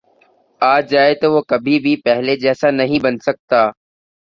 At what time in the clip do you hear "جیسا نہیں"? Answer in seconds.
2.43-2.99